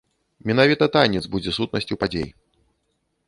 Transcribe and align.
Менавіта 0.51 0.85
танец 0.95 1.21
будзе 1.35 1.51
сутнасцю 1.57 1.97
падзей. 2.05 2.27